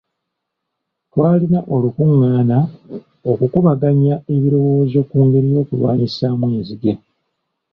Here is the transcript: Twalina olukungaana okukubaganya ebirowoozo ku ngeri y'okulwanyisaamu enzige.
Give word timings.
Twalina 1.11 1.59
olukungaana 1.75 2.57
okukubaganya 3.31 4.15
ebirowoozo 4.35 4.99
ku 5.09 5.17
ngeri 5.25 5.47
y'okulwanyisaamu 5.53 6.45
enzige. 6.57 6.93